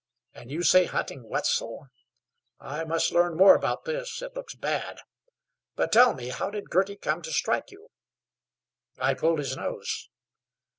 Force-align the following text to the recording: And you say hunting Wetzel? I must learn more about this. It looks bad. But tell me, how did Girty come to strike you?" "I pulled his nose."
And 0.33 0.49
you 0.49 0.63
say 0.63 0.85
hunting 0.85 1.29
Wetzel? 1.29 1.85
I 2.59 2.83
must 2.85 3.11
learn 3.11 3.37
more 3.37 3.53
about 3.53 3.85
this. 3.85 4.23
It 4.23 4.33
looks 4.35 4.55
bad. 4.55 4.99
But 5.75 5.91
tell 5.91 6.15
me, 6.15 6.29
how 6.29 6.49
did 6.49 6.71
Girty 6.71 6.95
come 6.95 7.21
to 7.21 7.31
strike 7.31 7.69
you?" 7.69 7.91
"I 8.97 9.13
pulled 9.13 9.37
his 9.37 9.55
nose." 9.55 10.09